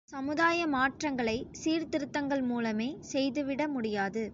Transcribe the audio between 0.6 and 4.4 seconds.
மாற்றங்களை, சீர்திருத்தங்கள் மூலமே செய்துவிட முடியாது.